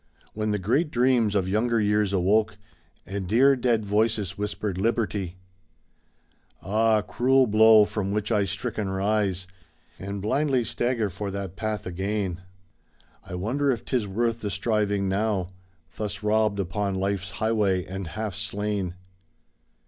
[0.33, 2.57] When the great dreams of younger years awoke
[3.05, 5.35] And dear dead voices whispered "Liberty/'
[6.59, 9.45] Ah, cruel blow, from which I stricken rise
[9.99, 12.41] And blindly stagger for that path again.
[13.27, 15.51] To wonder if 'tis worth the striving now.
[15.95, 18.95] Thus robbed upon life's highway and half slain.